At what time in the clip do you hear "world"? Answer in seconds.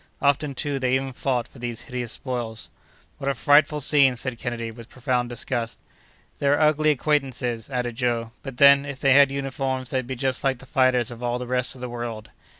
11.89-12.31